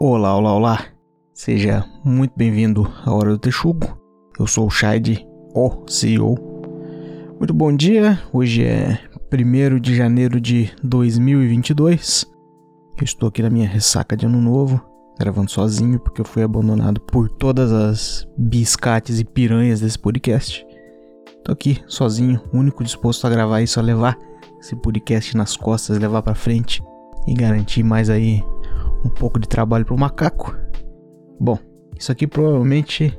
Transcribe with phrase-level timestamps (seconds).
[0.00, 0.84] Olá, olá, olá.
[1.34, 3.98] Seja muito bem-vindo à Hora do Texugo.
[4.38, 6.36] Eu sou o Shide, o CEO.
[7.36, 8.16] Muito bom dia.
[8.32, 9.00] Hoje é
[9.34, 12.24] 1 de janeiro de 2022.
[12.96, 14.80] Eu estou aqui na minha ressaca de ano novo,
[15.18, 20.64] gravando sozinho porque eu fui abandonado por todas as biscates e piranhas desse podcast.
[21.44, 24.16] Tô aqui sozinho, único disposto a gravar isso, a levar
[24.60, 26.80] esse podcast nas costas, levar para frente
[27.26, 28.44] e garantir mais aí
[29.04, 30.56] um pouco de trabalho pro macaco.
[31.40, 31.58] Bom,
[31.98, 33.16] isso aqui provavelmente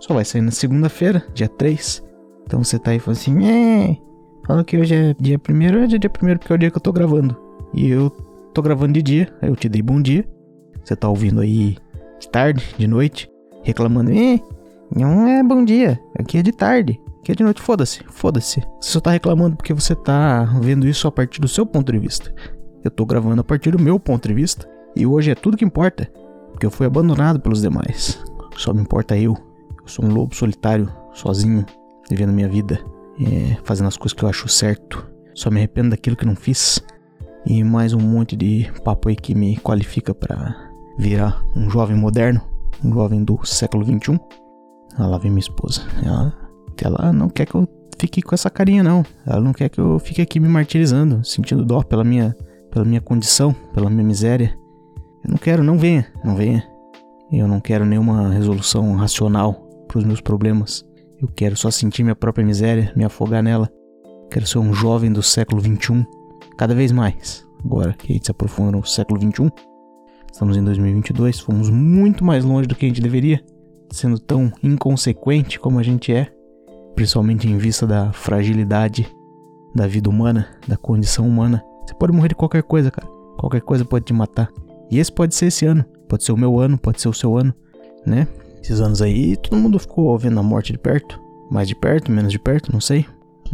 [0.00, 2.04] só vai sair na segunda-feira, dia 3.
[2.44, 3.96] Então você tá aí falando assim, é,
[4.46, 6.82] fala que hoje é dia 1 é dia 1 porque é o dia que eu
[6.82, 7.36] tô gravando.
[7.74, 8.10] E eu
[8.54, 10.24] tô gravando de dia, aí eu te dei bom dia.
[10.82, 11.76] Você tá ouvindo aí
[12.18, 13.30] de tarde, de noite,
[13.62, 14.40] reclamando, é,
[14.94, 17.00] não é bom dia, aqui é de tarde.
[17.20, 18.60] Aqui é de noite, foda-se, foda-se.
[18.80, 21.98] Você só tá reclamando porque você tá vendo isso a partir do seu ponto de
[21.98, 22.32] vista.
[22.82, 24.66] Eu tô gravando a partir do meu ponto de vista.
[24.98, 26.10] E hoje é tudo que importa,
[26.50, 28.20] porque eu fui abandonado pelos demais.
[28.56, 29.32] Só me importa eu.
[29.80, 31.64] Eu sou um lobo solitário, sozinho,
[32.10, 32.80] vivendo minha vida,
[33.20, 35.08] é, fazendo as coisas que eu acho certo.
[35.36, 36.82] Só me arrependo daquilo que não fiz.
[37.46, 42.40] E mais um monte de papo aí que me qualifica para virar um jovem moderno,
[42.84, 44.18] um jovem do século 21.
[44.96, 45.82] Ah, lá vem minha esposa.
[46.04, 46.34] Ela,
[46.82, 47.68] ela não quer que eu
[48.00, 49.04] fique com essa carinha, não.
[49.24, 52.34] Ela não quer que eu fique aqui me martirizando, sentindo dó pela minha,
[52.68, 54.58] pela minha condição, pela minha miséria.
[55.28, 56.66] Eu não quero, não venha, não venha.
[57.30, 59.52] Eu não quero nenhuma resolução racional
[59.86, 60.82] para os meus problemas.
[61.20, 63.70] Eu quero só sentir minha própria miséria, me afogar nela.
[64.30, 66.06] Quero ser um jovem do século XXI,
[66.56, 67.46] cada vez mais.
[67.62, 69.52] Agora que a gente se aprofunda no século XXI,
[70.32, 73.44] estamos em 2022, fomos muito mais longe do que a gente deveria,
[73.92, 76.32] sendo tão inconsequente como a gente é,
[76.94, 79.06] principalmente em vista da fragilidade
[79.74, 81.62] da vida humana, da condição humana.
[81.86, 83.06] Você pode morrer de qualquer coisa, cara.
[83.38, 84.50] Qualquer coisa pode te matar.
[84.90, 87.36] E esse pode ser esse ano, pode ser o meu ano, pode ser o seu
[87.36, 87.54] ano,
[88.06, 88.26] né?
[88.62, 91.20] Esses anos aí, todo mundo ficou vendo a morte de perto,
[91.50, 93.06] mais de perto, menos de perto, não sei.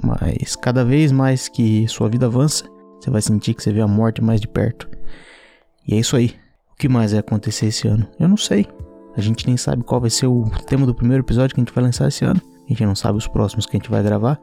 [0.02, 2.64] Mas cada vez mais que sua vida avança,
[3.00, 4.88] você vai sentir que você vê a morte mais de perto.
[5.86, 6.34] E é isso aí.
[6.72, 8.06] O que mais vai acontecer esse ano?
[8.18, 8.66] Eu não sei.
[9.16, 11.74] A gente nem sabe qual vai ser o tema do primeiro episódio que a gente
[11.74, 12.40] vai lançar esse ano.
[12.64, 14.40] A gente não sabe os próximos que a gente vai gravar.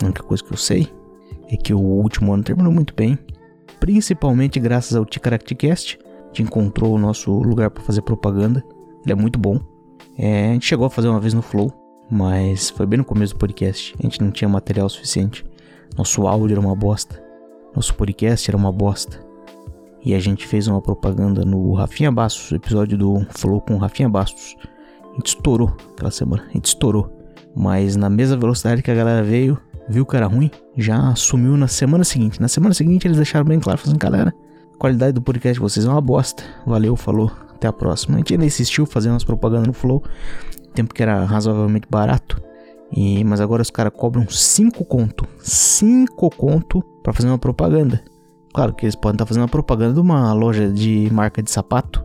[0.00, 0.88] A única coisa que eu sei
[1.50, 3.18] é que o último ano terminou muito bem.
[3.78, 5.98] Principalmente graças ao Ticaracticast,
[6.42, 8.64] encontrou o nosso lugar para fazer propaganda.
[9.04, 9.60] Ele é muito bom.
[10.18, 11.70] É, a gente chegou a fazer uma vez no Flow,
[12.10, 13.94] mas foi bem no começo do podcast.
[13.98, 15.44] A gente não tinha material suficiente.
[15.96, 17.22] Nosso áudio era uma bosta.
[17.74, 19.20] Nosso podcast era uma bosta.
[20.04, 24.56] E a gente fez uma propaganda no Rafinha Bastos, episódio do Flow com Rafinha Bastos.
[25.02, 26.44] A gente estourou aquela semana.
[26.48, 27.12] A gente estourou.
[27.54, 29.58] Mas na mesma velocidade que a galera veio,
[29.88, 32.40] viu que era ruim, já sumiu na semana seguinte.
[32.40, 34.45] Na semana seguinte eles deixaram bem claro, fazendo, galera, a
[34.78, 36.42] qualidade do podcast de vocês é uma bosta.
[36.66, 37.30] Valeu, falou.
[37.54, 38.16] Até a próxima.
[38.16, 40.02] A gente ainda insistiu fazendo umas propagandas no Flow.
[40.74, 42.40] Tempo que era razoavelmente barato.
[42.92, 45.26] E, mas agora os caras cobram 5 conto.
[45.38, 48.02] 5 conto para fazer uma propaganda.
[48.52, 51.50] Claro que eles podem estar tá fazendo uma propaganda de uma loja de marca de
[51.50, 52.04] sapato.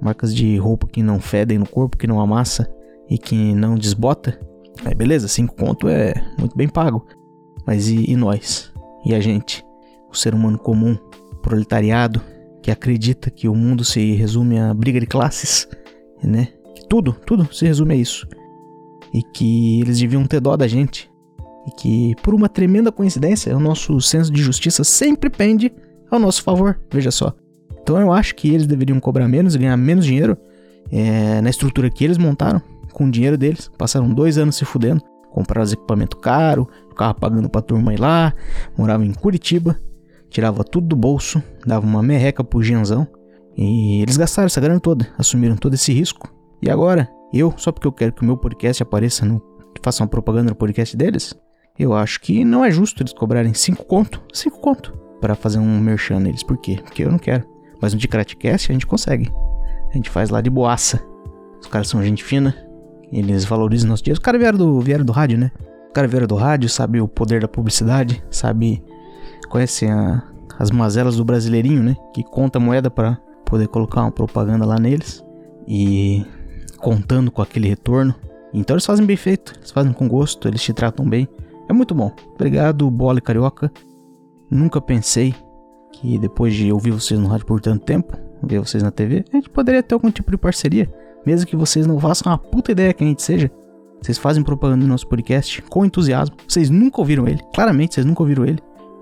[0.00, 2.70] Marcas de roupa que não fedem no corpo, que não amassa
[3.08, 4.38] e que não desbota.
[4.84, 7.06] Aí beleza, 5 conto é muito bem pago.
[7.66, 8.72] Mas e, e nós?
[9.04, 9.64] E a gente?
[10.10, 10.96] O ser humano comum
[11.40, 12.20] proletariado
[12.62, 15.68] que acredita que o mundo se resume a briga de classes,
[16.22, 16.48] né?
[16.74, 18.26] Que tudo, tudo se resume a isso.
[19.12, 21.10] E que eles deviam ter dó da gente.
[21.66, 25.72] E que, por uma tremenda coincidência, o nosso senso de justiça sempre pende
[26.10, 27.34] ao nosso favor, veja só.
[27.82, 30.36] Então eu acho que eles deveriam cobrar menos e ganhar menos dinheiro
[30.92, 32.60] é, na estrutura que eles montaram,
[32.92, 33.70] com o dinheiro deles.
[33.76, 38.34] Passaram dois anos se fudendo, compraram os equipamentos caros, ficavam pagando pra turma ir lá,
[38.76, 39.76] moravam em Curitiba
[40.30, 43.06] tirava tudo do bolso, dava uma merreca pro Gianzão.
[43.56, 46.32] E eles gastaram essa grana toda, assumiram todo esse risco.
[46.62, 49.42] E agora, eu, só porque eu quero que o meu podcast apareça no.
[49.82, 51.34] faça uma propaganda no podcast deles,
[51.78, 55.80] eu acho que não é justo eles cobrarem 5 conto, 5 conto, para fazer um
[55.80, 56.42] merchan neles.
[56.42, 56.78] Por quê?
[56.82, 57.44] Porque eu não quero.
[57.80, 59.32] Mas no Dicratcast a gente consegue.
[59.90, 61.02] A gente faz lá de boaça.
[61.60, 62.54] Os caras são gente fina,
[63.12, 64.18] eles valorizam nossos dias.
[64.18, 65.50] Os caras vieram do, vieram do rádio, né?
[65.88, 68.82] O cara vieram do rádio, sabe o poder da publicidade, sabe
[69.48, 70.22] conhecem a,
[70.58, 71.96] as mazelas do brasileirinho, né?
[72.12, 75.24] Que conta moeda para poder colocar uma propaganda lá neles
[75.66, 76.24] e
[76.78, 78.14] contando com aquele retorno.
[78.52, 81.28] Então eles fazem bem feito, eles fazem com gosto, eles te tratam bem.
[81.68, 82.12] É muito bom.
[82.34, 83.70] Obrigado, Bola Carioca.
[84.50, 85.34] Nunca pensei
[85.92, 89.36] que depois de ouvir vocês no rádio por tanto tempo, ver vocês na TV, a
[89.36, 90.92] gente poderia ter algum tipo de parceria.
[91.24, 93.50] Mesmo que vocês não façam uma puta ideia que a gente seja.
[94.02, 96.34] Vocês fazem propaganda no nosso podcast com entusiasmo.
[96.48, 97.40] Vocês nunca ouviram ele.
[97.54, 98.60] Claramente, vocês nunca ouviram ele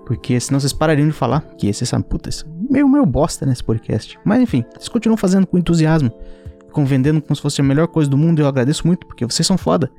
[0.09, 3.45] Porque senão vocês parariam de falar que vocês sabem, puta, isso é meio, meio bosta
[3.45, 4.17] nesse podcast.
[4.25, 6.11] Mas enfim, vocês continuam fazendo com entusiasmo,
[6.65, 9.23] ficam vendendo como se fosse a melhor coisa do mundo e eu agradeço muito, porque
[9.23, 9.91] vocês são foda.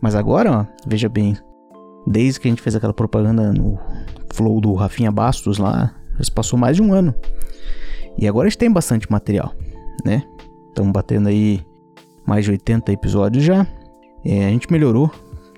[0.00, 1.36] Mas agora, ó, veja bem,
[2.06, 3.80] desde que a gente fez aquela propaganda no
[4.32, 7.12] flow do Rafinha Bastos lá, já se passou mais de um ano.
[8.16, 9.52] E agora a gente tem bastante material,
[10.04, 10.22] né?
[10.68, 11.66] Estamos batendo aí
[12.24, 13.66] mais de 80 episódios já.
[14.24, 15.10] É, a gente melhorou,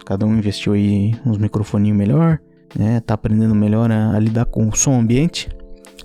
[0.06, 2.40] cada um investiu aí uns microfoninhos melhor,
[2.76, 3.00] né?
[3.00, 5.48] Tá aprendendo melhor a, a, lidar com o som ambiente.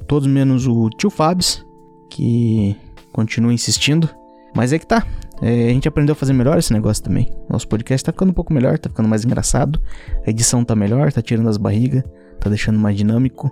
[0.07, 1.66] Todos menos o tio Fabs,
[2.10, 2.75] que
[3.12, 4.10] continua insistindo.
[4.56, 5.06] Mas é que tá.
[5.42, 7.31] É, a gente aprendeu a fazer melhor esse negócio também.
[7.50, 9.80] Nosso podcast tá ficando um pouco melhor, tá ficando mais engraçado.
[10.25, 12.04] A edição tá melhor, tá tirando as barrigas,
[12.39, 13.50] tá deixando mais dinâmico.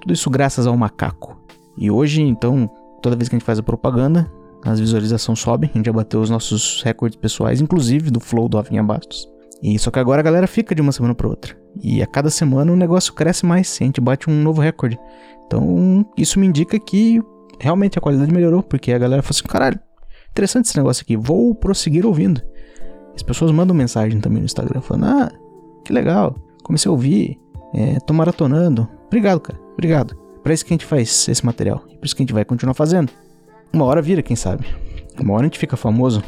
[0.00, 1.36] Tudo isso graças ao macaco.
[1.76, 2.70] E hoje, então,
[3.02, 4.30] toda vez que a gente faz a propaganda,
[4.64, 5.70] as visualizações sobem.
[5.72, 9.28] A gente já bateu os nossos recordes pessoais, inclusive do Flow do Rafinha Bastos.
[9.62, 11.56] E só que agora a galera fica de uma semana para outra.
[11.82, 14.98] E a cada semana o negócio cresce mais, a gente bate um novo recorde.
[15.46, 17.20] Então, isso me indica que
[17.58, 19.80] realmente a qualidade melhorou, porque a galera fala assim: caralho,
[20.30, 22.42] interessante esse negócio aqui, vou prosseguir ouvindo.
[23.14, 25.32] As pessoas mandam mensagem também no Instagram falando: ah,
[25.84, 27.38] que legal, comecei a ouvir,
[27.74, 28.88] é, tô maratonando.
[29.06, 30.16] Obrigado, cara, obrigado.
[30.42, 32.44] Pra isso que a gente faz esse material, e por isso que a gente vai
[32.44, 33.10] continuar fazendo.
[33.72, 34.66] Uma hora vira, quem sabe.
[35.20, 36.22] Uma hora a gente fica famoso,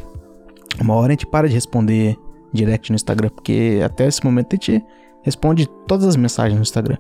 [0.81, 2.19] uma hora a gente para de responder
[2.53, 4.85] direct no Instagram, porque até esse momento a gente
[5.23, 6.97] responde todas as mensagens no Instagram.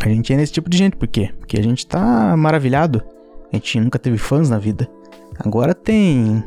[0.00, 1.30] A gente é nesse tipo de gente, por quê?
[1.38, 3.02] Porque a gente tá maravilhado.
[3.52, 4.90] A gente nunca teve fãs na vida.
[5.38, 6.44] Agora tem.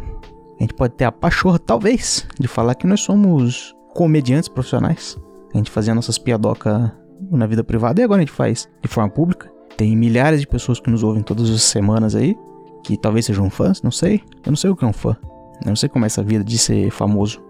[0.59, 5.18] A gente pode ter a pachorra, talvez, de falar que nós somos comediantes profissionais.
[5.53, 6.92] A gente fazia nossas piadocas
[7.31, 9.51] na vida privada e agora a gente faz de forma pública.
[9.75, 12.36] Tem milhares de pessoas que nos ouvem todas as semanas aí,
[12.83, 14.21] que talvez sejam fãs, não sei.
[14.45, 15.15] Eu não sei o que é um fã.
[15.63, 17.42] Eu não sei como é essa vida de ser famoso.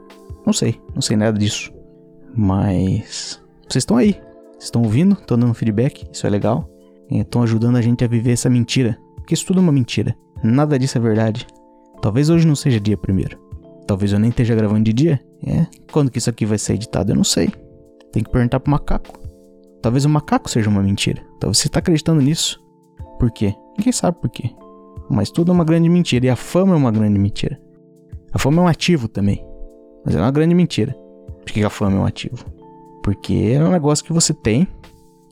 [0.47, 1.73] Não sei, não sei nada disso.
[2.33, 4.13] Mas vocês estão aí.
[4.53, 6.69] Vocês estão ouvindo, estão dando feedback, isso é legal.
[7.11, 8.97] Estão ajudando a gente a viver essa mentira.
[9.17, 10.15] Porque isso tudo é uma mentira.
[10.41, 11.45] Nada disso é verdade.
[12.01, 13.37] Talvez hoje não seja dia primeiro.
[13.85, 15.21] Talvez eu nem esteja gravando de dia.
[15.45, 15.67] É.
[15.91, 17.49] Quando que isso aqui vai ser editado, eu não sei.
[18.13, 19.19] Tem que perguntar pro macaco.
[19.81, 21.21] Talvez o macaco seja uma mentira.
[21.41, 22.57] Talvez você está acreditando nisso.
[23.19, 23.53] Por quê?
[23.77, 24.49] Ninguém sabe por quê.
[25.09, 26.25] Mas tudo é uma grande mentira.
[26.25, 27.59] E a fama é uma grande mentira.
[28.31, 29.45] A fama é um ativo também.
[30.07, 30.95] Mas é uma grande mentira.
[31.43, 32.45] Por que a fama é um ativo?
[33.03, 34.65] Porque é um negócio que você tem,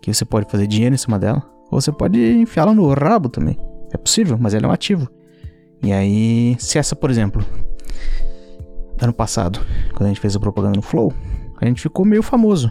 [0.02, 1.42] que você pode fazer dinheiro em cima dela,
[1.72, 3.58] ou você pode enfiá-la no rabo também.
[3.94, 5.08] É possível, mas ela é um ativo.
[5.82, 7.42] E aí, se essa, por exemplo,
[9.02, 9.62] ano passado,
[9.94, 11.14] quando a gente fez a propaganda no Flow,
[11.62, 12.70] a gente ficou meio famoso.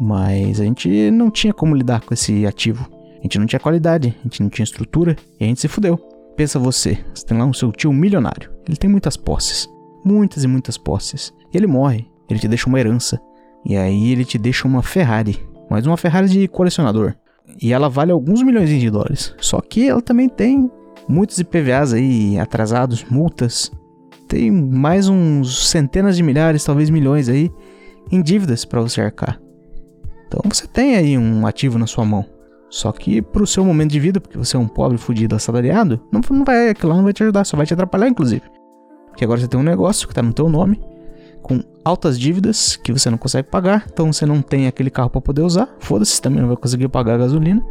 [0.00, 2.90] Mas a gente não tinha como lidar com esse ativo.
[3.20, 5.96] A gente não tinha qualidade, a gente não tinha estrutura e a gente se fudeu.
[6.36, 8.50] Pensa você, você tem lá um seu tio milionário.
[8.66, 9.68] Ele tem muitas posses
[10.06, 11.34] muitas e muitas posses.
[11.52, 13.20] Ele morre, ele te deixa uma herança.
[13.64, 17.14] E aí ele te deixa uma Ferrari, mas uma Ferrari de colecionador.
[17.60, 19.34] E ela vale alguns milhões de dólares.
[19.38, 20.70] Só que ela também tem
[21.08, 23.70] muitos IPVAs aí atrasados, multas.
[24.28, 27.50] Tem mais uns centenas de milhares, talvez milhões aí
[28.10, 29.40] em dívidas para você arcar.
[30.26, 32.24] Então você tem aí um ativo na sua mão.
[32.68, 36.20] Só que pro seu momento de vida, porque você é um pobre fudido assalariado, não,
[36.30, 38.42] não vai, aquilo não vai te ajudar, só vai te atrapalhar inclusive
[39.16, 40.80] que agora você tem um negócio que está no teu nome,
[41.46, 45.20] com altas dívidas que você não consegue pagar, então você não tem aquele carro para
[45.20, 47.64] poder usar, foda-se, também não vai conseguir pagar a gasolina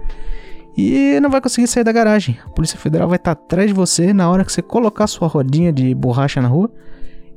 [0.78, 2.40] e não vai conseguir sair da garagem.
[2.46, 5.28] A Polícia Federal vai estar tá atrás de você na hora que você colocar sua
[5.28, 6.72] rodinha de borracha na rua,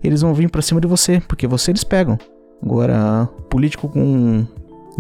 [0.01, 2.17] eles vão vir para cima de você, porque você eles pegam.
[2.63, 4.47] Agora, político com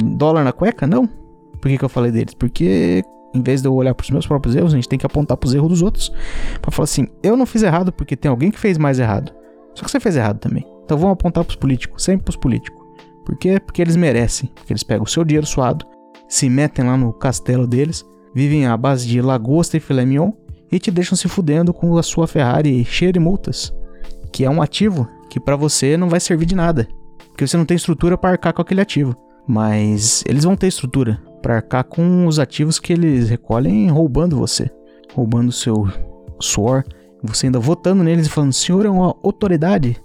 [0.02, 1.06] dólar na cueca, não.
[1.06, 2.34] Por que, que eu falei deles?
[2.34, 5.06] Porque em vez de eu olhar para os meus próprios erros, a gente tem que
[5.06, 6.12] apontar para os erros dos outros.
[6.60, 9.32] Para falar assim, eu não fiz errado porque tem alguém que fez mais errado.
[9.76, 10.66] Só que você fez errado também.
[10.88, 12.83] Então vamos apontar para os políticos, sempre para os políticos.
[13.23, 13.61] Por quê?
[13.61, 14.50] Porque eles merecem.
[14.54, 15.85] Porque eles pegam o seu dinheiro suado,
[16.26, 18.02] se metem lá no castelo deles,
[18.35, 20.33] vivem à base de lagosta e filé mignon
[20.73, 23.71] e te deixam se fudendo com a sua Ferrari cheia de multas.
[24.33, 26.88] Que é um ativo que para você não vai servir de nada.
[27.28, 29.14] Porque você não tem estrutura para arcar com aquele ativo.
[29.47, 34.71] Mas eles vão ter estrutura para arcar com os ativos que eles recolhem roubando você,
[35.12, 35.87] roubando seu
[36.40, 36.83] suor,
[37.23, 40.00] você ainda votando neles e falando: "Senhor é uma autoridade,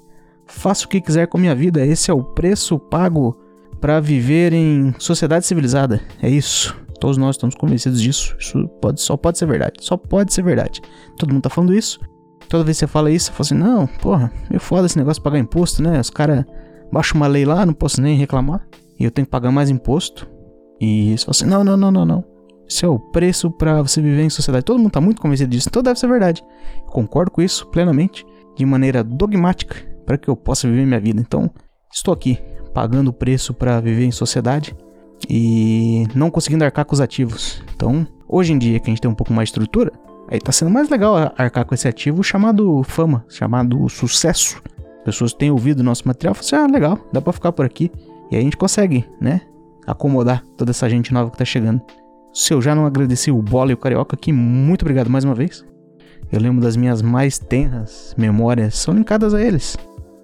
[0.53, 3.37] faça o que quiser com a minha vida, esse é o preço pago
[3.79, 6.01] para viver em sociedade civilizada".
[6.21, 6.75] É isso.
[6.99, 8.35] Todos nós estamos convencidos disso.
[8.39, 9.73] Isso pode, só pode ser verdade.
[9.81, 10.81] Só pode ser verdade.
[11.17, 11.99] Todo mundo tá falando isso.
[12.47, 15.19] Toda vez que você fala isso, você fala assim: "Não, porra, é foda esse negócio
[15.19, 15.99] de pagar imposto, né?
[15.99, 16.45] Os caras
[16.91, 18.65] baixam uma lei lá, não posso nem reclamar.
[18.99, 20.29] E eu tenho que pagar mais imposto.
[20.79, 22.33] E você fala assim: não, não, não, não, não.
[22.67, 24.65] Isso é o preço para você viver em sociedade.
[24.65, 26.43] Todo mundo tá muito convencido disso, então deve ser verdade.
[26.77, 31.19] Eu concordo com isso plenamente, de maneira dogmática, para que eu possa viver minha vida.
[31.21, 31.49] Então,
[31.91, 32.39] estou aqui
[32.73, 34.75] pagando o preço para viver em sociedade,
[35.29, 37.61] e não conseguindo arcar com os ativos.
[37.75, 39.91] Então, hoje em dia que a gente tem um pouco mais de estrutura,
[40.27, 44.61] aí tá sendo mais legal arcar com esse ativo chamado fama, chamado sucesso.
[44.99, 47.65] As pessoas têm ouvido nosso material e falam assim, ah, legal, dá pra ficar por
[47.65, 47.91] aqui.
[48.31, 49.41] E aí a gente consegue, né,
[49.85, 51.81] acomodar toda essa gente nova que tá chegando.
[52.33, 55.35] Se eu já não agradeci o Bola e o Carioca aqui, muito obrigado mais uma
[55.35, 55.63] vez.
[56.31, 59.77] Eu lembro das minhas mais tenras memórias, são linkadas a eles.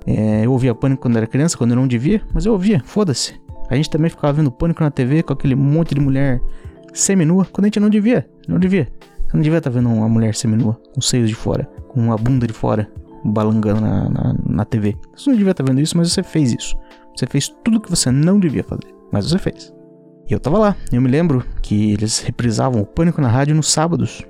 [0.06, 3.39] É, eu ouvia Pânico quando era criança, quando eu não devia, mas eu ouvia, foda-se.
[3.70, 6.41] A gente também ficava vendo Pânico na TV com aquele monte de mulher
[6.94, 8.88] seminua, quando a gente não devia, não devia.
[9.27, 12.18] Você não devia estar tá vendo uma mulher seminua, com seios de fora, com uma
[12.18, 12.89] bunda de fora,
[13.24, 14.96] balangando na, na, na TV.
[15.15, 16.75] Você não devia estar tá vendo isso, mas você fez isso.
[17.15, 19.74] Você fez tudo que você não devia fazer, mas você fez.
[20.29, 20.75] E eu tava lá.
[20.91, 24.24] Eu me lembro que eles reprisavam o Pânico na rádio nos sábados.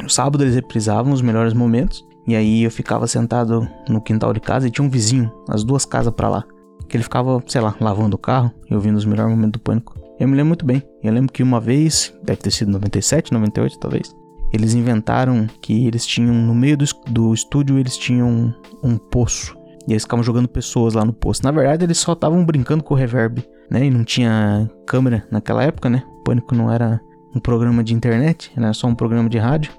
[0.00, 2.06] No sábado eles reprisavam os melhores momentos.
[2.28, 5.86] E aí eu ficava sentado no quintal de casa e tinha um vizinho, as duas
[5.86, 6.44] casas para lá.
[6.86, 9.98] Que ele ficava, sei lá, lavando o carro e ouvindo os melhores momentos do pânico.
[10.20, 10.82] Eu me lembro muito bem.
[11.02, 14.14] Eu lembro que uma vez, deve ter sido 97, 98 talvez,
[14.52, 19.56] eles inventaram que eles tinham, no meio do, do estúdio, eles tinham um, um poço.
[19.86, 21.42] E eles ficavam jogando pessoas lá no poço.
[21.42, 23.86] Na verdade, eles só estavam brincando com o reverb, né?
[23.86, 26.02] E não tinha câmera naquela época, né?
[26.20, 27.00] O Pânico não era
[27.34, 29.72] um programa de internet, era só um programa de rádio.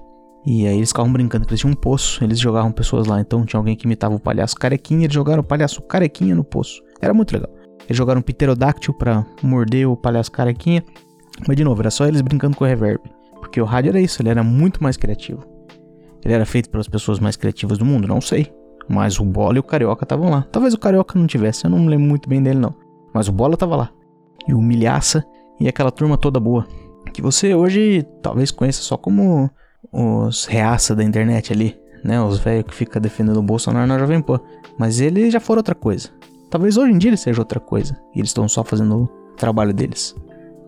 [0.46, 3.20] E aí eles ficavam brincando que eles tinham um poço, eles jogavam pessoas lá.
[3.20, 6.82] Então tinha alguém que imitava o palhaço carequinha, eles jogaram o palhaço carequinha no poço.
[7.02, 7.50] Era muito legal.
[7.86, 10.84] Eles jogaram um pterodáctil pra morder o palhaço carequinha.
[11.48, 13.02] Mas de novo, era só eles brincando com o reverb.
[13.40, 15.44] Porque o rádio era isso, ele era muito mais criativo.
[16.24, 18.52] Ele era feito pelas pessoas mais criativas do mundo, não sei.
[18.88, 20.46] Mas o Bola e o Carioca estavam lá.
[20.52, 22.76] Talvez o Carioca não tivesse, eu não lembro muito bem dele não.
[23.14, 23.92] Mas o Bola tava lá.
[24.48, 25.24] E o Milhaça
[25.60, 26.68] e aquela turma toda boa.
[27.14, 29.50] Que você hoje talvez conheça só como
[29.92, 32.22] os reaça da internet ali, né?
[32.22, 34.40] Os velhos que ficam defendendo o Bolsonaro na Jovem Pan.
[34.78, 36.10] Mas eles já foram outra coisa.
[36.50, 38.00] Talvez hoje em dia ele seja outra coisa.
[38.16, 40.16] E eles estão só fazendo o trabalho deles.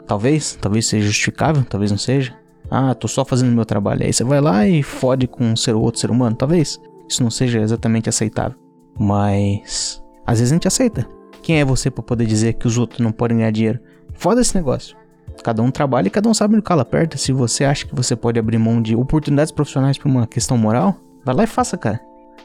[0.07, 2.35] Talvez, talvez seja justificável, talvez não seja.
[2.69, 4.03] Ah, tô só fazendo meu trabalho.
[4.03, 6.35] Aí você vai lá e fode com um ser ou outro ser humano.
[6.35, 8.57] Talvez isso não seja exatamente aceitável.
[8.99, 11.07] Mas às vezes a gente aceita.
[11.41, 13.79] Quem é você para poder dizer que os outros não podem ganhar dinheiro?
[14.13, 14.95] Foda esse negócio.
[15.43, 17.17] Cada um trabalha e cada um sabe no cala perto.
[17.17, 20.95] Se você acha que você pode abrir mão de oportunidades profissionais por uma questão moral,
[21.25, 22.00] vai lá e faça, cara.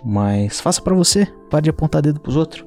[0.05, 2.65] Mas faça para você, pare de apontar dedo pros outros.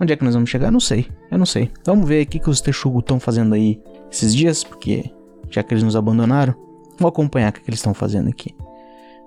[0.00, 0.70] Onde é que nós vamos chegar?
[0.70, 1.08] Não sei.
[1.30, 1.70] Eu não sei.
[1.84, 3.80] Vamos ver o que, que os Texugo estão fazendo aí
[4.10, 5.10] esses dias, porque
[5.50, 6.54] já que eles nos abandonaram,
[6.98, 8.54] vou acompanhar o que, que eles estão fazendo aqui.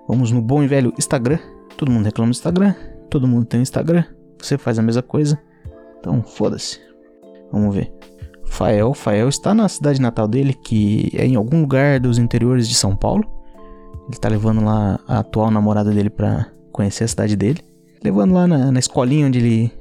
[0.08, 1.38] Vamos no bom e velho Instagram.
[1.76, 2.74] Todo mundo reclama do Instagram.
[3.10, 4.04] Todo mundo tem Instagram.
[4.40, 5.38] Você faz a mesma coisa.
[5.98, 6.80] Então, foda-se.
[7.50, 7.92] Vamos ver.
[8.52, 8.92] Fael.
[8.92, 12.94] Fael está na cidade natal dele, que é em algum lugar dos interiores de São
[12.94, 13.24] Paulo.
[14.04, 17.60] Ele está levando lá a atual namorada dele para conhecer a cidade dele.
[18.04, 19.72] Levando lá na, na, escolinha onde ele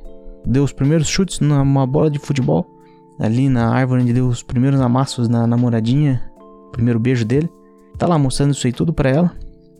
[0.45, 2.65] deu os primeiros chutes numa bola de futebol.
[3.19, 6.23] Ali na árvore onde deu os primeiros amassos na namoradinha.
[6.71, 7.49] Primeiro beijo dele.
[7.97, 9.31] Tá lá mostrando isso aí tudo pra ela.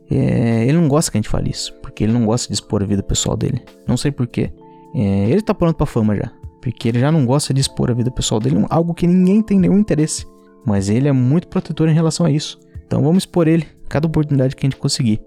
[0.10, 1.74] É, ele não gosta que a gente fale isso.
[1.82, 3.64] Porque ele não gosta de expor a vida pessoal dele.
[3.88, 4.52] Não sei porquê.
[4.94, 6.30] É, ele tá pronto pra fama já.
[6.62, 9.60] Porque ele já não gosta de expor a vida pessoal dele, algo que ninguém tem
[9.60, 10.26] nenhum interesse.
[10.66, 12.60] Mas ele é muito protetor em relação a isso.
[12.86, 15.20] Então vamos expor ele cada oportunidade que a gente conseguir.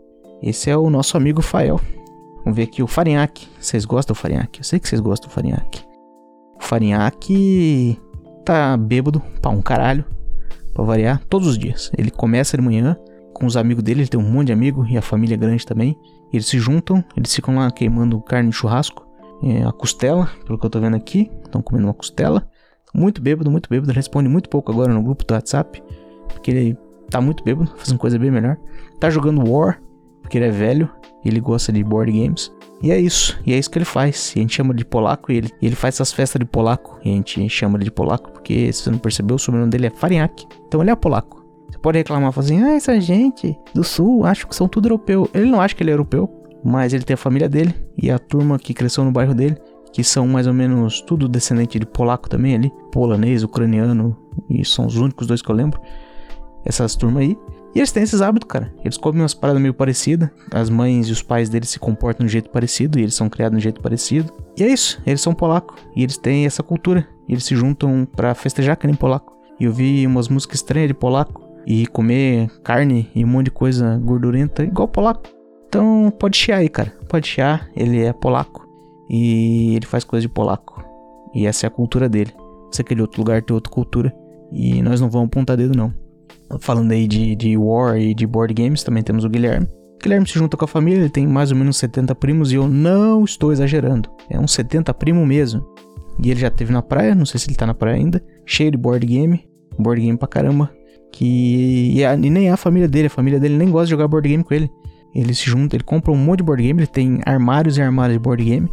[0.43, 1.81] Esse é o nosso amigo Fael.
[2.45, 3.49] Vamos ver aqui o Farinhaque.
[3.59, 4.61] Vocês gostam do Farinhaque?
[4.61, 5.83] Eu sei que vocês gostam do Farinhaque.
[6.57, 7.99] O Farinhaque
[8.45, 10.05] tá bêbado pra um caralho.
[10.73, 11.91] Pra variar, todos os dias.
[11.97, 12.97] Ele começa de manhã
[13.33, 15.65] com os amigos dele, ele tem um monte de amigos e a família é grande
[15.65, 15.97] também.
[16.33, 19.04] Eles se juntam, eles ficam lá queimando carne de churrasco
[19.67, 21.31] a costela, pelo que eu tô vendo aqui.
[21.45, 22.49] Estão comendo uma costela.
[22.95, 23.93] Muito bêbado, muito bêbado.
[23.93, 25.83] Responde muito pouco agora no grupo do WhatsApp.
[26.29, 26.79] Porque ele
[27.11, 28.57] tá muito bêbado, fazendo coisa bem melhor.
[28.99, 29.81] Tá jogando War,
[30.23, 30.89] porque ele é velho.
[31.25, 32.53] Ele gosta de board games.
[32.83, 34.35] E é isso, e é isso que ele faz.
[34.37, 36.99] E a gente chama de polaco e ele, e ele faz essas festas de polaco.
[37.03, 39.87] E a gente chama ele de polaco porque, se você não percebeu, o sobrenome dele
[39.87, 40.47] é Farinhaque.
[40.67, 41.43] Então ele é polaco.
[41.71, 45.29] Você pode reclamar, falar assim, ah, essa gente do sul, acho que são tudo europeu.
[45.33, 46.29] Ele não acha que ele é europeu,
[46.65, 49.57] mas ele tem a família dele e a turma que cresceu no bairro dele,
[49.93, 54.17] que são mais ou menos tudo descendente de polaco também ali, polonês, ucraniano,
[54.49, 55.81] e são os únicos dois que eu lembro.
[56.65, 57.39] Essas turmas aí.
[57.75, 58.73] E eles têm esses hábitos, cara.
[58.85, 60.31] Eles comem umas paradas meio parecidas.
[60.53, 62.99] As mães e os pais deles se comportam de um jeito parecido.
[62.99, 64.33] E eles são criados de um jeito parecido.
[64.57, 65.03] E é isso.
[65.05, 65.77] Eles são polacos.
[65.95, 67.07] E eles têm essa cultura.
[67.29, 69.37] Eles se juntam para festejar que nem polaco.
[69.59, 71.43] E eu vi umas músicas estranhas de polaco.
[71.67, 75.29] E comer carne e um monte de coisa gordurenta igual polaco.
[75.75, 76.93] Então pode chiar aí, cara.
[77.09, 77.69] Pode chiar.
[77.75, 78.65] Ele é polaco.
[79.11, 80.85] E ele faz coisa de polaco.
[81.35, 82.33] E essa é a cultura dele.
[82.71, 84.15] Se aquele outro lugar tem outra cultura.
[84.53, 85.93] E nós não vamos apontar dedo, não.
[86.61, 89.67] Falando aí de, de War e de board games, também temos o Guilherme.
[89.67, 92.55] O Guilherme se junta com a família, ele tem mais ou menos 70 primos e
[92.55, 94.09] eu não estou exagerando.
[94.31, 95.67] É um 70 primo mesmo.
[96.23, 98.25] E ele já teve na praia, não sei se ele tá na praia ainda.
[98.47, 99.45] cheio de board game,
[99.77, 100.71] board game pra caramba.
[101.11, 101.95] Que.
[101.97, 104.07] E, a, e nem é a família dele, a família dele nem gosta de jogar
[104.07, 104.71] board game com ele.
[105.15, 108.19] Ele se junta, ele compra um monte de board game, ele tem armários e armários
[108.19, 108.69] de board game.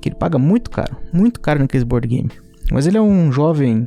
[0.00, 2.30] Que ele paga muito caro, muito caro naqueles board game.
[2.70, 3.86] Mas ele é um jovem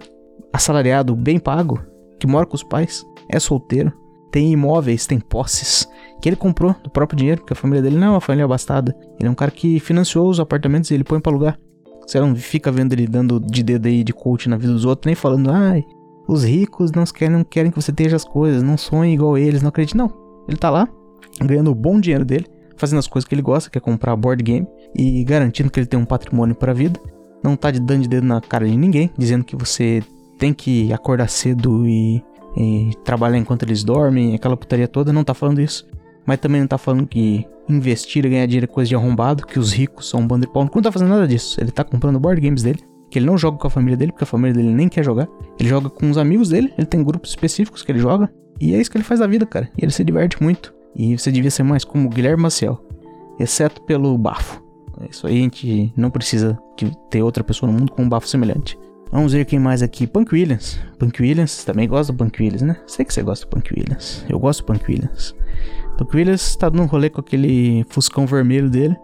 [0.52, 1.80] assalariado, bem pago,
[2.20, 3.94] que mora com os pais, é solteiro,
[4.32, 5.88] tem imóveis, tem posses,
[6.22, 8.96] que ele comprou do próprio dinheiro, porque a família dele não é uma família abastada.
[9.20, 11.60] Ele é um cara que financiou os apartamentos e ele põe para alugar.
[12.06, 15.06] Você não fica vendo ele dando de dedo aí de coach na vida dos outros,
[15.06, 15.86] nem falando, ai,
[16.28, 19.62] os ricos não querem, não querem que você tenha as coisas, não sonhe igual eles,
[19.62, 19.96] não acredite.
[19.96, 20.12] Não.
[20.48, 20.88] Ele tá lá,
[21.42, 22.46] ganhando o bom dinheiro dele,
[22.78, 25.88] fazendo as coisas que ele gosta, que é comprar board game, e garantindo que ele
[25.88, 27.00] tem um patrimônio para a vida.
[27.44, 30.04] Não tá dando de dedo na cara de ninguém, dizendo que você
[30.38, 32.24] tem que acordar cedo e,
[32.58, 35.88] e trabalhar enquanto eles dormem, aquela putaria toda, não tá falando isso.
[36.26, 39.60] Mas também não tá falando que investir e ganhar dinheiro é coisa de arrombado, que
[39.60, 40.64] os ricos são um bando de pau.
[40.64, 41.60] Não tá fazendo nada disso.
[41.60, 44.24] Ele tá comprando board games dele, que ele não joga com a família dele, porque
[44.24, 45.28] a família dele nem quer jogar.
[45.60, 48.32] Ele joga com os amigos dele, ele tem grupos específicos que ele joga.
[48.60, 49.70] E é isso que ele faz da vida, cara.
[49.78, 50.74] E ele se diverte muito.
[50.96, 52.84] E você devia ser mais como Guilherme Maciel,
[53.40, 54.62] exceto pelo bafo.
[55.10, 56.60] Isso aí a gente não precisa
[57.10, 58.78] ter outra pessoa no mundo com um bafo semelhante.
[59.12, 60.08] Vamos ver quem mais aqui.
[60.08, 60.80] Punk Williams.
[60.98, 62.78] Punk Williams, também gosta do Punk Williams, né?
[62.88, 64.26] Sei que você gosta do Punk Williams.
[64.30, 65.36] Eu gosto do Punk Williams.
[65.98, 68.96] Punk Williams tá dando um rolê com aquele fuscão vermelho dele.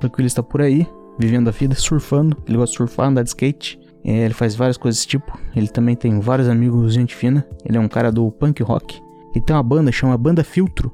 [0.00, 0.86] Punk Williams tá por aí,
[1.18, 2.36] vivendo a vida, surfando.
[2.46, 3.80] Ele gosta de surfar, andar de skate.
[4.04, 5.38] É, ele faz várias coisas desse tipo.
[5.56, 7.46] Ele também tem vários amigos, gente fina.
[7.64, 9.02] Ele é um cara do punk rock.
[9.34, 10.92] E tem uma banda, chama Banda Filtro.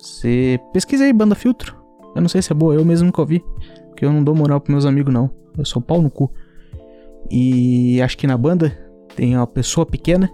[0.00, 1.76] Você pesquisa aí, Banda Filtro.
[2.14, 3.44] Eu não sei se é boa, eu mesmo nunca ouvi.
[3.88, 5.30] Porque eu não dou moral pros meus amigos, não.
[5.56, 6.30] Eu sou pau no cu.
[7.30, 8.76] E acho que na banda
[9.14, 10.30] tem uma pessoa pequena.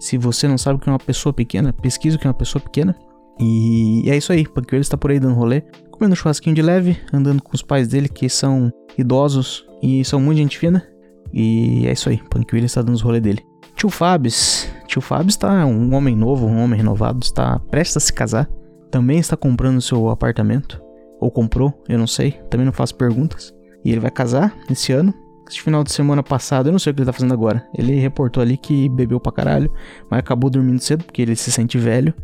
[0.00, 2.34] Se você não sabe o que é uma pessoa pequena, pesquisa o que é uma
[2.34, 2.94] pessoa pequena.
[3.38, 6.96] E é isso aí, porque ele está por aí dando rolê, comendo churrasquinho de leve,
[7.12, 10.86] andando com os pais dele que são idosos e são muito gente fina.
[11.32, 13.44] E é isso aí, Punk Williams está dando os rolê dele.
[13.74, 18.12] Tio Fabs, tio Fabs está um homem novo, um homem renovado, está prestes a se
[18.12, 18.48] casar.
[18.94, 20.80] Também está comprando seu apartamento.
[21.20, 23.52] Ou comprou, eu não sei, também não faço perguntas.
[23.84, 25.12] E ele vai casar esse ano.
[25.50, 27.66] Esse final de semana passado, eu não sei o que ele tá fazendo agora.
[27.76, 29.68] Ele reportou ali que bebeu pra caralho,
[30.08, 32.14] mas acabou dormindo cedo porque ele se sente velho.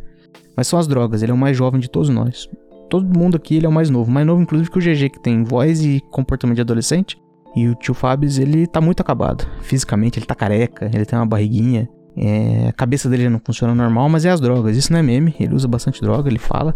[0.55, 2.49] Mas são as drogas, ele é o mais jovem de todos nós.
[2.89, 5.21] Todo mundo aqui ele é o mais novo, mais novo inclusive que o GG, que
[5.21, 7.17] tem voz e comportamento de adolescente.
[7.53, 9.45] E o tio Fabs, ele tá muito acabado.
[9.59, 11.89] Fisicamente, ele tá careca, ele tem uma barriguinha.
[12.15, 14.75] É, a cabeça dele não funciona normal, mas é as drogas.
[14.75, 16.75] Isso não é meme, ele usa bastante droga, ele fala.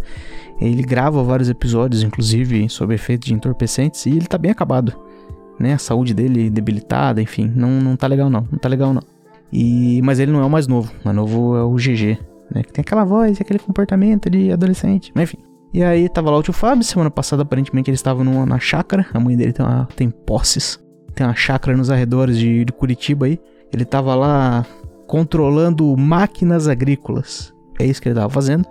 [0.60, 4.94] Ele grava vários episódios, inclusive, sobre efeitos de entorpecentes, e ele tá bem acabado
[5.60, 5.74] né?
[5.74, 9.04] A saúde dele debilitada, enfim, não, não tá legal não, não tá legal não.
[9.52, 12.18] E, mas ele não é o mais novo, o mais novo é o GG,
[12.54, 12.64] né?
[12.64, 15.38] Que tem aquela voz, aquele comportamento de adolescente, mas enfim.
[15.74, 19.06] E aí tava lá o tio Fábio, semana passada aparentemente ele estava numa, na chácara,
[19.14, 20.80] a mãe dele tem, uma, tem posses,
[21.14, 23.40] tem uma chácara nos arredores de, de Curitiba aí.
[23.74, 24.66] Ele tava lá
[25.08, 28.66] controlando máquinas agrícolas, é isso que ele tava fazendo,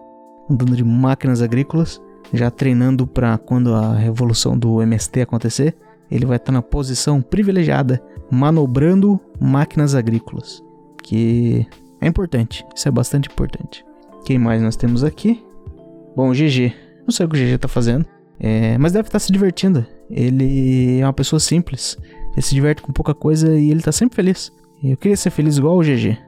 [0.51, 2.01] andando de máquinas agrícolas,
[2.33, 5.77] já treinando para quando a revolução do MST acontecer
[6.11, 10.63] ele vai estar na posição privilegiada, manobrando máquinas agrícolas,
[11.03, 11.67] que
[12.01, 13.85] é importante, isso é bastante importante.
[14.25, 15.45] Quem mais nós temos aqui?
[16.17, 16.73] Bom, GG.
[17.07, 18.07] Não sei o que o GG está fazendo,
[18.39, 19.85] é, mas deve estar se divertindo.
[20.11, 21.99] Ele é uma pessoa simples,
[22.33, 24.53] ele se diverte com pouca coisa e ele está sempre feliz.
[24.85, 26.19] Eu queria ser feliz igual o GG.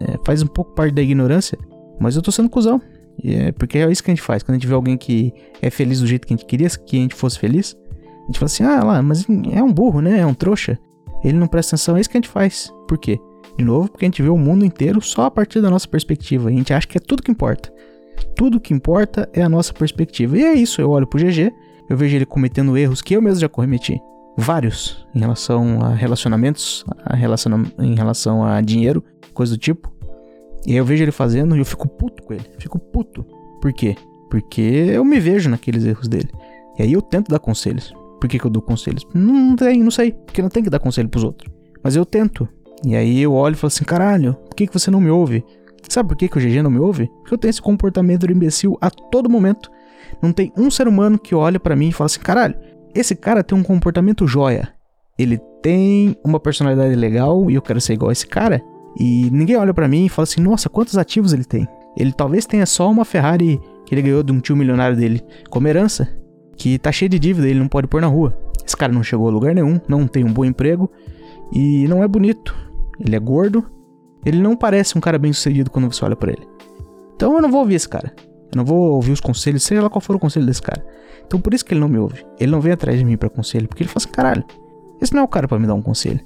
[0.00, 1.58] É, faz um pouco parte da ignorância,
[1.98, 2.80] mas eu tô sendo cuzão.
[3.22, 4.42] É, porque é isso que a gente faz.
[4.42, 6.96] Quando a gente vê alguém que é feliz do jeito que a gente queria que
[6.96, 7.76] a gente fosse feliz,
[8.22, 10.20] a gente fala assim, ah lá, mas é um burro, né?
[10.20, 10.78] É um trouxa.
[11.22, 12.72] Ele não presta atenção, é isso que a gente faz.
[12.86, 13.18] Por quê?
[13.56, 16.50] De novo, porque a gente vê o mundo inteiro só a partir da nossa perspectiva.
[16.50, 17.72] E a gente acha que é tudo que importa.
[18.36, 20.38] Tudo que importa é a nossa perspectiva.
[20.38, 21.52] E é isso, eu olho pro GG,
[21.88, 24.00] eu vejo ele cometendo erros que eu mesmo já cometi.
[24.36, 25.06] Vários.
[25.14, 29.92] Em relação a relacionamentos, a relaciona em relação a dinheiro, coisa do tipo.
[30.66, 32.44] E aí eu vejo ele fazendo e eu fico puto com ele.
[32.58, 33.24] Fico puto.
[33.60, 33.96] Por quê?
[34.30, 36.30] Porque eu me vejo naqueles erros dele.
[36.78, 37.92] E aí eu tento dar conselhos.
[38.20, 39.06] Por que, que eu dou conselhos?
[39.14, 40.12] Não tem, não sei.
[40.12, 41.52] Porque não tem que dar conselho pros outros.
[41.82, 42.48] Mas eu tento.
[42.84, 45.44] E aí eu olho e falo assim: caralho, por que, que você não me ouve?
[45.88, 47.10] Sabe por que, que o GG não me ouve?
[47.20, 49.70] Porque eu tenho esse comportamento de imbecil a todo momento.
[50.22, 52.56] Não tem um ser humano que olha para mim e fala assim: caralho,
[52.94, 54.72] esse cara tem um comportamento joia.
[55.18, 58.62] Ele tem uma personalidade legal e eu quero ser igual a esse cara.
[58.98, 61.66] E ninguém olha para mim e fala assim: nossa, quantos ativos ele tem?
[61.96, 65.68] Ele talvez tenha só uma Ferrari que ele ganhou de um tio milionário dele como
[65.68, 66.08] herança
[66.56, 68.36] que tá cheio de dívida, ele não pode pôr na rua.
[68.64, 70.90] Esse cara não chegou a lugar nenhum, não tem um bom emprego
[71.52, 72.54] e não é bonito.
[72.98, 73.64] Ele é gordo,
[74.24, 76.46] ele não parece um cara bem sucedido quando você olha para ele.
[77.14, 78.14] Então eu não vou ouvir esse cara.
[78.54, 80.84] Eu não vou ouvir os conselhos, seja lá qual for o conselho desse cara.
[81.26, 82.24] Então por isso que ele não me ouve.
[82.38, 84.44] Ele não vem atrás de mim para conselho, porque ele fala assim: caralho,
[85.00, 86.20] esse não é o cara para me dar um conselho.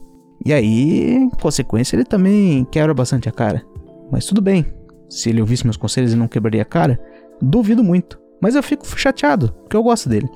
[0.45, 3.65] E aí, em consequência, ele também quebra bastante a cara.
[4.11, 4.65] Mas tudo bem.
[5.09, 7.01] Se ele ouvisse meus conselhos e não quebraria a cara,
[7.41, 8.21] duvido muito.
[8.41, 10.29] Mas eu fico chateado, porque eu gosto dele.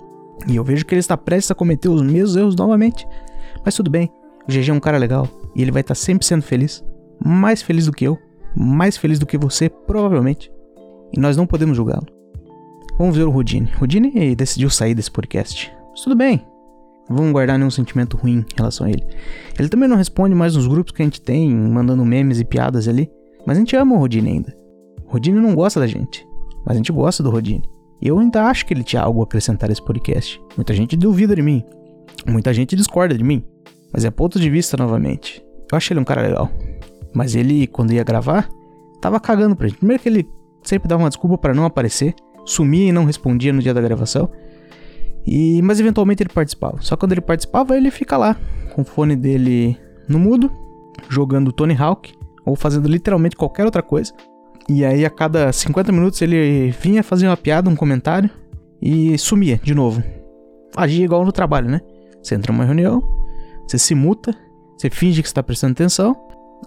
[0.48, 3.06] E eu vejo que ele está prestes a cometer os mesmos erros novamente.
[3.64, 4.10] Mas tudo bem,
[4.48, 6.82] o GG é um cara legal e ele vai estar sempre sendo feliz.
[7.24, 8.18] Mais feliz do que eu,
[8.56, 10.50] mais feliz do que você, provavelmente.
[11.12, 12.06] E nós não podemos julgá-lo.
[12.98, 13.70] Vamos ver o Rudine.
[13.78, 15.72] Rudine decidiu sair desse podcast.
[15.90, 16.44] Mas tudo bem.
[17.08, 19.04] Não vamos guardar nenhum sentimento ruim em relação a ele.
[19.58, 22.86] Ele também não responde mais nos grupos que a gente tem, mandando memes e piadas
[22.86, 23.10] ali.
[23.46, 24.56] Mas a gente ama o Rodine ainda.
[25.06, 26.26] O Rodine não gosta da gente,
[26.64, 27.68] mas a gente gosta do Rodine.
[28.00, 30.40] E eu ainda acho que ele tinha algo a acrescentar a esse podcast.
[30.56, 31.64] Muita gente duvida de mim.
[32.26, 33.44] Muita gente discorda de mim.
[33.92, 35.44] Mas é ponto de vista novamente.
[35.70, 36.50] Eu acho ele um cara legal.
[37.14, 38.48] Mas ele, quando ia gravar,
[39.00, 39.78] tava cagando pra gente.
[39.78, 40.28] Primeiro que ele
[40.62, 44.28] sempre dava uma desculpa para não aparecer, sumia e não respondia no dia da gravação.
[45.26, 46.78] E mas eventualmente ele participava.
[46.80, 48.36] Só quando ele participava, ele fica lá
[48.74, 50.50] com o fone dele no mudo,
[51.08, 52.12] jogando Tony Hawk
[52.44, 54.12] ou fazendo literalmente qualquer outra coisa.
[54.68, 58.30] E aí a cada 50 minutos ele vinha fazer uma piada, um comentário
[58.80, 60.02] e sumia de novo.
[60.76, 61.80] Agia igual no trabalho, né?
[62.22, 63.02] Você entra numa reunião,
[63.66, 64.34] você se muta,
[64.76, 66.16] você finge que está prestando atenção,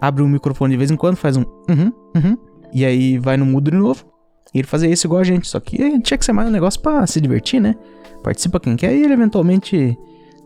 [0.01, 2.37] abre o microfone de vez em quando, faz um uhum, uhum,
[2.75, 4.05] e aí vai no mudo de novo.
[4.53, 6.81] E ele fazia isso igual a gente, só que tinha que ser mais um negócio
[6.81, 7.73] para se divertir, né?
[8.21, 9.97] Participa quem quer e ele eventualmente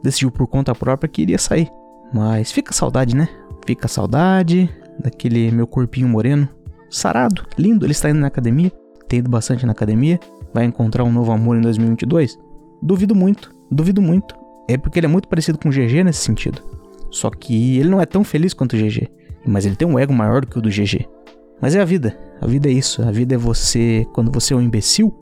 [0.03, 1.67] decidiu por conta própria que iria sair.
[2.13, 3.27] Mas fica saudade, né?
[3.65, 6.47] Fica saudade daquele meu corpinho moreno,
[6.87, 7.83] sarado, lindo.
[7.83, 8.71] Ele está indo na academia,
[9.07, 10.19] tem ido bastante na academia.
[10.53, 12.37] Vai encontrar um novo amor em 2022?
[12.79, 14.35] Duvido muito, duvido muito.
[14.67, 16.61] É porque ele é muito parecido com o GG nesse sentido.
[17.09, 19.09] Só que ele não é tão feliz quanto o GG.
[19.47, 21.07] Mas ele tem um ego maior do que o do GG.
[21.61, 22.17] Mas é a vida.
[22.41, 23.01] A vida é isso.
[23.01, 25.13] A vida é você, quando você é um imbecil,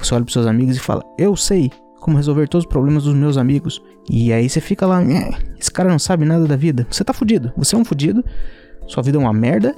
[0.00, 3.14] você olha para seus amigos e fala: Eu sei como resolver todos os problemas dos
[3.14, 3.82] meus amigos.
[4.10, 5.00] E aí você fica lá,
[5.58, 6.86] esse cara não sabe nada da vida.
[6.90, 7.52] Você tá fudido.
[7.56, 8.24] Você é um fudido.
[8.86, 9.76] Sua vida é uma merda.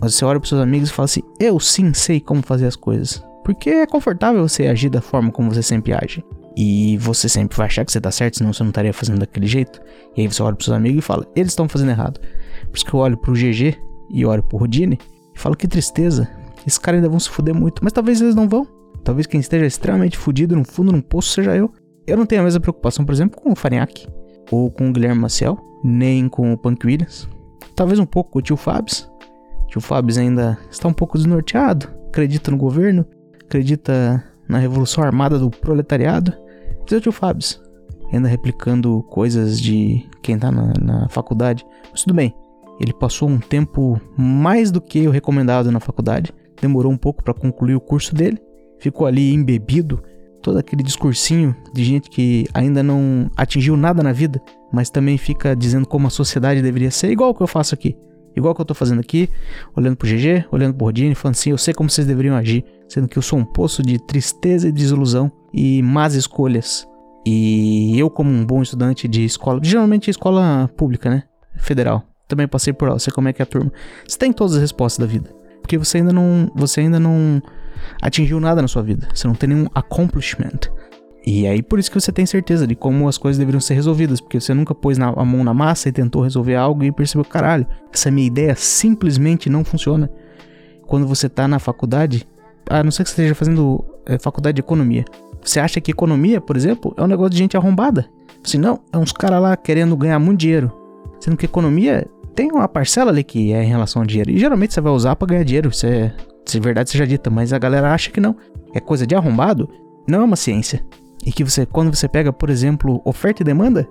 [0.00, 2.76] Mas você olha pros seus amigos e fala assim: Eu sim sei como fazer as
[2.76, 3.24] coisas.
[3.44, 6.24] Porque é confortável você agir da forma como você sempre age.
[6.56, 9.46] E você sempre vai achar que você tá certo, senão você não estaria fazendo daquele
[9.46, 9.80] jeito.
[10.16, 12.20] E aí você olha pros seus amigos e fala: Eles estão fazendo errado.
[12.68, 13.78] Por isso que eu olho pro GG
[14.10, 14.98] e olho pro Rodine
[15.42, 16.28] falo: Que tristeza.
[16.66, 17.82] Esses caras ainda vão se fuder muito.
[17.82, 18.66] Mas talvez eles não vão.
[19.04, 21.72] Talvez quem esteja extremamente fudido no fundo, num poço, seja eu.
[22.06, 24.08] Eu não tenho a mesma preocupação, por exemplo, com o Farinhaque,
[24.50, 27.28] ou com o Guilherme Maciel, nem com o Punk Williams.
[27.74, 29.10] Talvez um pouco com o tio Fabs.
[29.64, 33.06] O tio Fabs ainda está um pouco desnorteado, acredita no governo,
[33.44, 36.32] acredita na revolução armada do proletariado.
[36.82, 37.60] Mas é o tio Fabs,
[38.12, 41.64] ainda replicando coisas de quem está na, na faculdade.
[41.90, 42.34] Mas tudo bem,
[42.82, 47.32] ele passou um tempo mais do que o recomendado na faculdade, demorou um pouco para
[47.32, 48.38] concluir o curso dele,
[48.80, 50.02] ficou ali embebido,
[50.42, 54.42] todo aquele discursinho de gente que ainda não atingiu nada na vida,
[54.72, 57.96] mas também fica dizendo como a sociedade deveria ser, igual o que eu faço aqui.
[58.34, 59.28] Igual que eu tô fazendo aqui,
[59.76, 63.06] olhando pro GG, olhando pro Rodine, falando assim, eu sei como vocês deveriam agir, sendo
[63.06, 66.88] que eu sou um poço de tristeza e desilusão e más escolhas.
[67.24, 71.24] E eu, como um bom estudante de escola, geralmente escola pública, né?
[71.58, 72.11] Federal.
[72.32, 73.70] Também passei por lá, sei como é que é a turma.
[74.08, 75.28] Você tem todas as respostas da vida.
[75.60, 76.50] Porque você ainda não.
[76.54, 77.42] Você ainda não
[78.00, 79.06] atingiu nada na sua vida.
[79.12, 80.60] Você não tem nenhum accomplishment.
[81.26, 84.18] E aí por isso que você tem certeza de como as coisas deveriam ser resolvidas,
[84.18, 87.22] porque você nunca pôs na, a mão na massa e tentou resolver algo e percebeu,
[87.22, 90.10] caralho, essa minha ideia simplesmente não funciona.
[90.86, 92.26] Quando você tá na faculdade,
[92.66, 95.04] a não ser que você esteja fazendo é, faculdade de economia,
[95.44, 98.08] você acha que economia, por exemplo, é um negócio de gente arrombada?
[98.42, 100.72] Assim, não, é uns caras lá querendo ganhar muito dinheiro.
[101.20, 104.30] Sendo que economia tem uma parcela ali que é em relação ao dinheiro.
[104.30, 105.70] E geralmente você vai usar para ganhar dinheiro.
[105.72, 108.36] Se verdade seja dita, mas a galera acha que não.
[108.74, 109.68] É coisa de arrombado,
[110.08, 110.84] não é uma ciência.
[111.24, 113.88] E que você, quando você pega, por exemplo, oferta e demanda,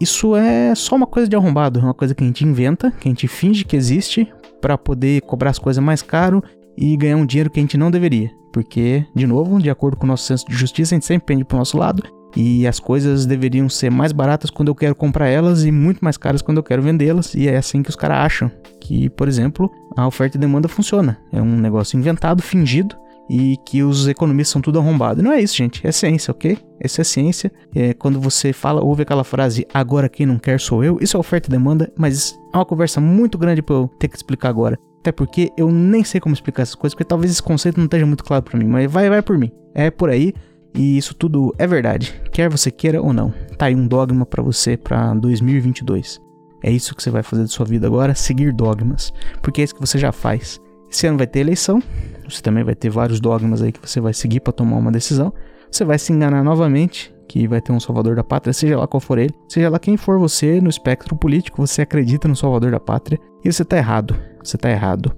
[0.00, 3.08] isso é só uma coisa de arrombado, é uma coisa que a gente inventa, que
[3.08, 4.30] a gente finge que existe
[4.60, 6.42] para poder cobrar as coisas mais caro
[6.76, 8.30] e ganhar um dinheiro que a gente não deveria.
[8.52, 11.44] Porque, de novo, de acordo com o nosso senso de justiça, a gente sempre pende
[11.44, 12.02] pro nosso lado
[12.36, 16.16] e as coisas deveriam ser mais baratas quando eu quero comprar elas e muito mais
[16.16, 17.34] caras quando eu quero vendê-las.
[17.34, 21.18] E é assim que os caras acham que, por exemplo, a oferta e demanda funciona.
[21.32, 22.96] É um negócio inventado, fingido,
[23.28, 25.22] e que os economistas são tudo arrombado.
[25.22, 25.86] Não é isso, gente.
[25.86, 26.58] É ciência, ok?
[26.80, 27.52] Essa é ciência.
[27.74, 30.98] É quando você fala, ouve aquela frase, agora quem não quer sou eu.
[31.00, 34.16] Isso é oferta e demanda, mas é uma conversa muito grande para eu ter que
[34.16, 34.78] explicar agora.
[35.00, 38.06] Até porque eu nem sei como explicar essas coisas, porque talvez esse conceito não esteja
[38.06, 38.66] muito claro para mim.
[38.66, 39.50] Mas vai, vai por mim.
[39.74, 40.32] É por aí.
[40.74, 43.32] E isso tudo é verdade, quer você queira ou não.
[43.56, 46.20] Tá aí um dogma para você para 2022.
[46.62, 49.74] É isso que você vai fazer da sua vida agora, seguir dogmas, porque é isso
[49.74, 50.58] que você já faz.
[50.90, 51.82] Esse ano vai ter eleição,
[52.28, 55.32] você também vai ter vários dogmas aí que você vai seguir para tomar uma decisão.
[55.70, 59.00] Você vai se enganar novamente, que vai ter um salvador da pátria, seja lá qual
[59.00, 62.80] for ele, seja lá quem for você no espectro político, você acredita no salvador da
[62.80, 64.16] pátria e você tá errado.
[64.42, 65.14] Você tá errado.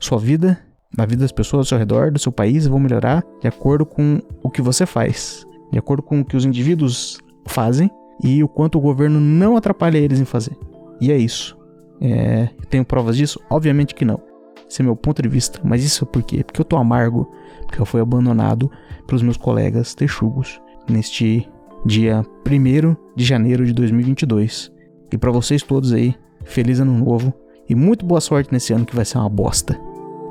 [0.00, 0.58] Sua vida,
[0.96, 4.20] a vida das pessoas ao seu redor, do seu país, vão melhorar de acordo com
[4.42, 7.90] o que você faz, de acordo com o que os indivíduos fazem
[8.22, 10.56] e o quanto o governo não atrapalha eles em fazer.
[11.00, 11.56] E é isso.
[12.00, 13.40] É, tenho provas disso?
[13.50, 14.20] Obviamente que não.
[14.68, 15.60] Esse é meu ponto de vista.
[15.64, 16.42] Mas isso é por quê?
[16.44, 17.30] Porque eu tô amargo,
[17.66, 18.70] porque eu fui abandonado
[19.06, 21.48] pelos meus colegas texugos neste
[21.86, 24.72] dia 1 de janeiro de 2022.
[25.12, 27.32] E para vocês todos aí, feliz ano novo
[27.68, 29.87] e muito boa sorte nesse ano que vai ser uma bosta.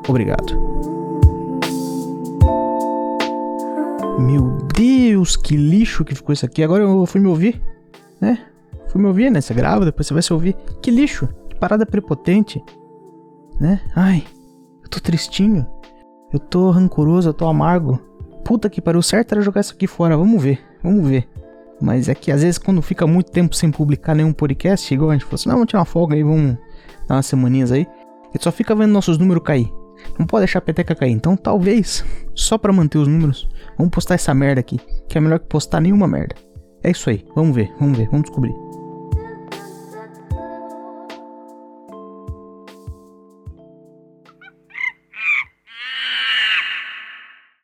[0.08, 0.58] Obrigado.
[4.20, 6.64] Meu Deus, que lixo que ficou isso aqui.
[6.64, 7.62] Agora eu fui me ouvir,
[8.20, 8.46] né?
[8.88, 9.42] Fui me ouvir, né?
[9.42, 10.56] Você grava, depois você vai se ouvir.
[10.82, 12.64] Que lixo, que parada prepotente,
[13.60, 13.82] né?
[13.96, 14.24] Ai,
[14.84, 15.68] eu tô tristinho.
[16.32, 18.02] Eu tô rancoroso, eu tô amargo.
[18.44, 20.18] Puta que pariu, certo era jogar isso aqui fora.
[20.18, 21.28] Vamos ver, vamos ver.
[21.82, 25.14] Mas é que às vezes quando fica muito tempo sem publicar nenhum podcast, igual a
[25.14, 26.58] gente falou assim, não, vamos tirar uma folga aí, vamos
[27.08, 27.88] dar umas semaninhas aí.
[28.24, 29.72] A gente só fica vendo nossos números cair.
[30.18, 31.12] Não pode deixar a peteca cair.
[31.12, 32.04] Então talvez,
[32.36, 34.80] só pra manter os números, vamos postar essa merda aqui.
[35.08, 36.36] Que é melhor que postar nenhuma merda.
[36.84, 38.67] É isso aí, vamos ver, vamos ver, vamos descobrir.